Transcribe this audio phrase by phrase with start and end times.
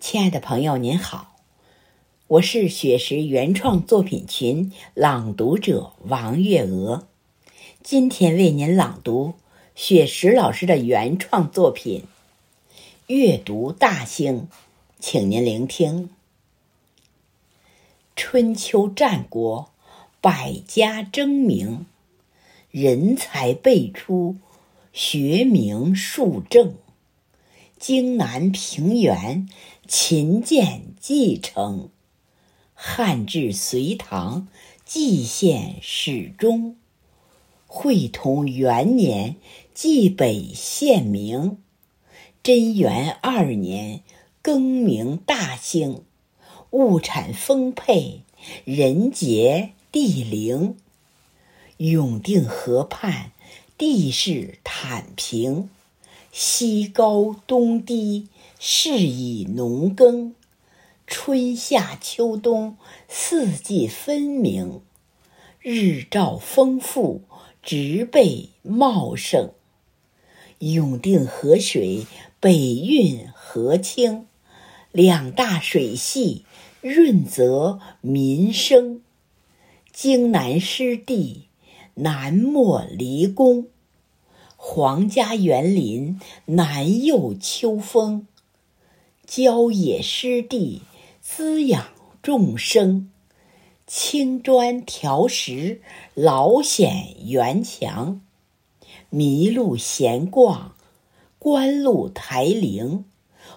[0.00, 1.36] 亲爱的朋友，您好，
[2.26, 7.06] 我是雪石原创作品群朗读者王月娥，
[7.82, 9.34] 今天为您朗读
[9.74, 12.04] 雪石老师的原创作品
[13.08, 14.40] 《阅读大兴》，
[14.98, 16.08] 请您聆听。
[18.16, 19.70] 春秋战国，
[20.22, 21.84] 百家争鸣，
[22.70, 24.36] 人才辈出，
[24.94, 26.74] 学名树正。
[27.80, 29.48] 荆南平原，
[29.88, 31.88] 秦建继承；
[32.74, 34.48] 汉至隋唐，
[34.84, 36.76] 蓟县始终。
[37.66, 39.36] 会同元年，
[39.74, 41.56] 蓟北县名；
[42.42, 44.02] 贞元二年，
[44.42, 46.02] 更名大兴。
[46.72, 48.20] 物产丰沛，
[48.66, 50.76] 人杰地灵。
[51.78, 53.32] 永定河畔，
[53.78, 55.70] 地势坦平。
[56.32, 58.28] 西高东低，
[58.60, 60.32] 适宜农耕；
[61.06, 62.76] 春夏秋冬，
[63.08, 64.80] 四季分明。
[65.60, 67.22] 日照丰富，
[67.62, 69.50] 植被茂盛。
[70.60, 72.06] 永定河水
[72.38, 74.26] 北运河清，
[74.92, 76.44] 两大水系
[76.80, 79.02] 润泽民生。
[79.92, 81.48] 荆南湿地，
[81.94, 83.66] 南漠离宫。
[84.62, 88.26] 皇家园林南佑秋风，
[89.26, 90.82] 郊野湿地
[91.22, 91.86] 滋养
[92.22, 93.10] 众生。
[93.86, 95.80] 青砖条石
[96.12, 98.20] 老显园墙，
[99.10, 100.76] 麋鹿闲逛，
[101.38, 103.06] 观鹿台陵。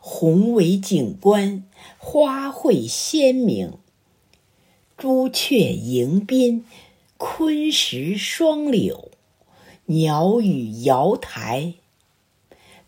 [0.00, 1.64] 宏伟景观，
[1.96, 3.78] 花卉鲜明。
[4.98, 6.66] 朱雀迎宾，
[7.16, 9.10] 昆石双柳。
[9.92, 11.74] 鸟语瑶台，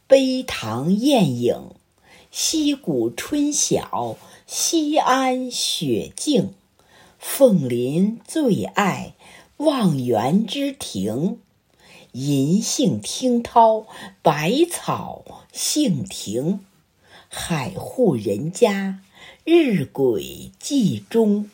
[0.06, 1.75] 碑堂艳影；
[2.31, 6.55] 溪谷春晓，西安雪静。
[7.19, 9.14] 凤林最爱
[9.56, 11.40] 望园之庭，
[12.13, 13.84] 银杏听涛，
[14.23, 16.61] 百草杏庭。
[17.29, 19.01] 海户人家，
[19.45, 21.51] 日晷记中。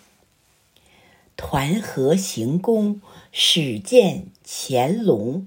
[1.40, 3.00] 团河行宫，
[3.30, 5.46] 始见乾隆。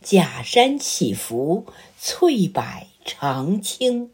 [0.00, 1.66] 假山起伏，
[2.00, 2.64] 翠柏
[3.04, 4.10] 长青。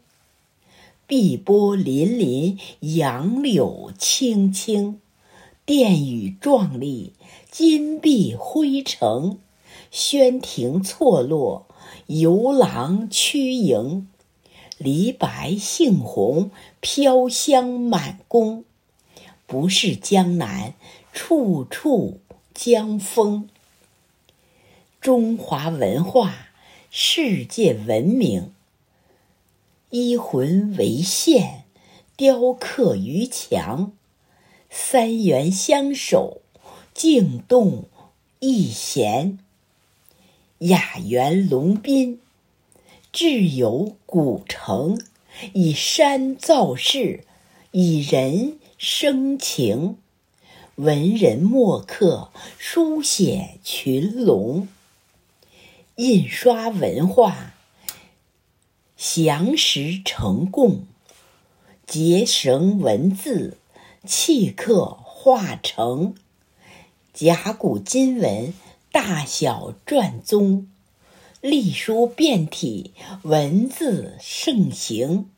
[1.07, 4.99] 碧波粼粼，杨柳青青。
[5.65, 7.13] 殿宇壮丽，
[7.49, 9.39] 金碧辉城。
[9.89, 11.65] 轩庭错落，
[12.07, 14.09] 游廊曲营。
[14.77, 16.51] 梨白杏红，
[16.81, 18.65] 飘香满宫。
[19.49, 20.75] 不是江南，
[21.11, 22.19] 处处
[22.53, 23.49] 江风。
[25.01, 26.49] 中华文化，
[26.91, 28.53] 世界文明。
[29.89, 31.63] 一魂为线，
[32.15, 33.91] 雕刻于墙。
[34.69, 36.43] 三元相守，
[36.93, 37.85] 静动
[38.37, 39.39] 一弦。
[40.59, 42.21] 雅园龙宾，
[43.11, 45.01] 志游古城。
[45.53, 47.23] 以山造势，
[47.71, 48.58] 以人。
[48.81, 49.97] 生情，
[50.75, 54.69] 文人墨客书写群龙，
[55.97, 57.55] 印刷文化，
[58.95, 60.85] 详实成贡，
[61.85, 63.57] 结绳文字，
[64.05, 66.15] 契刻化成，
[67.13, 68.53] 甲骨金文，
[68.93, 70.69] 大小篆宗，
[71.41, 75.29] 隶书变体，文字盛行。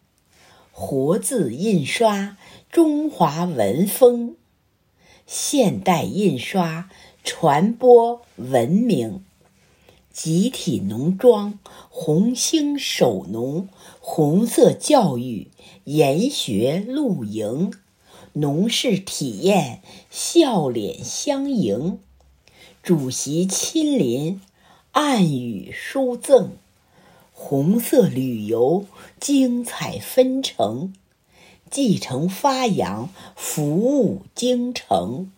[0.83, 2.37] 活字印刷，
[2.71, 4.33] 中华文风；
[5.27, 6.89] 现代印刷，
[7.23, 9.23] 传播文明。
[10.11, 13.67] 集体农庄，红星守农；
[13.99, 15.51] 红色教育，
[15.83, 17.71] 研学露营。
[18.33, 21.99] 农事体验，笑脸相迎。
[22.81, 24.41] 主席亲临，
[24.93, 26.53] 暗语书赠。
[27.43, 28.85] 红色旅游，
[29.19, 30.93] 精彩纷呈；
[31.71, 35.31] 继承发扬，服务京城。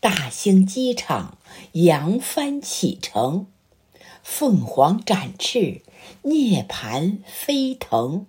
[0.00, 1.36] 大兴机场，
[1.72, 3.44] 扬帆启程；
[4.22, 5.82] 凤凰展翅，
[6.22, 8.26] 涅槃飞腾。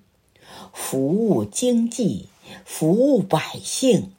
[0.73, 2.27] 服务经济，
[2.65, 4.09] 服务百姓；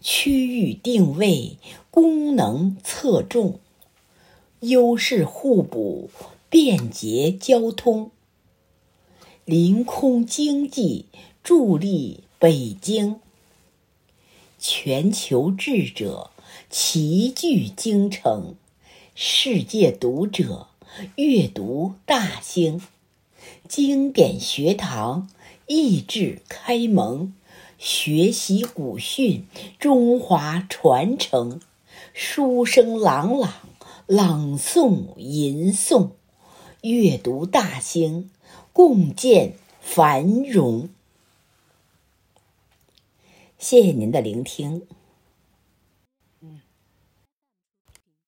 [0.00, 1.58] 区域定位，
[1.90, 3.60] 功能侧重；
[4.60, 6.10] 优势互补。
[6.54, 8.12] 便捷交通，
[9.44, 11.06] 临空经济
[11.42, 13.18] 助力北京。
[14.60, 16.30] 全球智者
[16.70, 18.54] 齐聚京城，
[19.16, 20.68] 世界读者
[21.16, 22.80] 阅读大兴。
[23.68, 25.28] 经典学堂，
[25.66, 27.34] 益智开蒙，
[27.78, 29.44] 学习古训，
[29.80, 31.60] 中华传承，
[32.12, 33.52] 书声朗朗，
[34.06, 36.10] 朗诵吟诵，
[36.90, 38.28] 阅读大兴，
[38.74, 40.90] 共建繁荣。
[43.58, 44.82] 谢谢您的聆听。